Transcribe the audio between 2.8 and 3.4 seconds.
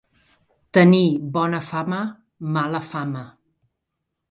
fama.